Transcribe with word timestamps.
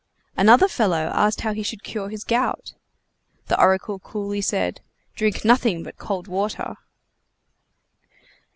Another 0.35 0.67
fellow 0.67 1.11
asked 1.13 1.41
how 1.41 1.53
he 1.53 1.61
should 1.61 1.83
cure 1.83 2.09
his 2.09 2.23
gout? 2.23 2.73
The 3.49 3.61
oracle 3.61 3.99
coolly 3.99 4.41
said: 4.41 4.81
"Drink 5.15 5.45
nothing 5.45 5.83
but 5.83 5.97
cold 5.99 6.27
water!" 6.27 6.77